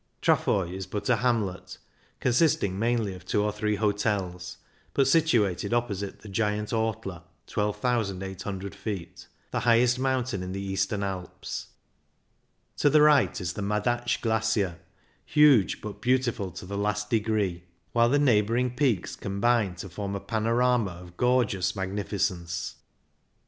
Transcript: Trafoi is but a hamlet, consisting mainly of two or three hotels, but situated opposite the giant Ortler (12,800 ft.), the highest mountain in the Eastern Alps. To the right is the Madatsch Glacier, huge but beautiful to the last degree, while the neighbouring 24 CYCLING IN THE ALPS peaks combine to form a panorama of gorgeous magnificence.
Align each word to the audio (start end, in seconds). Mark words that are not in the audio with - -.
Trafoi 0.19 0.71
is 0.73 0.87
but 0.87 1.09
a 1.09 1.17
hamlet, 1.17 1.77
consisting 2.19 2.79
mainly 2.79 3.13
of 3.13 3.23
two 3.23 3.43
or 3.43 3.51
three 3.51 3.75
hotels, 3.75 4.57
but 4.95 5.07
situated 5.07 5.75
opposite 5.75 6.21
the 6.21 6.27
giant 6.27 6.69
Ortler 6.71 7.21
(12,800 7.45 8.73
ft.), 8.73 9.27
the 9.51 9.59
highest 9.59 9.99
mountain 9.99 10.41
in 10.41 10.53
the 10.53 10.59
Eastern 10.59 11.03
Alps. 11.03 11.67
To 12.77 12.89
the 12.89 13.03
right 13.03 13.39
is 13.39 13.53
the 13.53 13.61
Madatsch 13.61 14.21
Glacier, 14.21 14.79
huge 15.23 15.81
but 15.81 16.01
beautiful 16.01 16.49
to 16.49 16.65
the 16.65 16.79
last 16.79 17.11
degree, 17.11 17.65
while 17.91 18.09
the 18.09 18.17
neighbouring 18.17 18.71
24 18.71 18.73
CYCLING 18.73 18.89
IN 18.89 18.95
THE 18.95 18.97
ALPS 19.05 19.11
peaks 19.11 19.21
combine 19.21 19.75
to 19.75 19.87
form 19.89 20.15
a 20.15 20.19
panorama 20.19 20.91
of 20.93 21.15
gorgeous 21.15 21.75
magnificence. 21.75 22.73